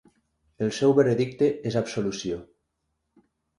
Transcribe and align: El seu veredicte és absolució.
El 0.67 0.73
seu 0.77 0.95
veredicte 1.01 1.51
és 1.73 1.79
absolució. 1.83 2.43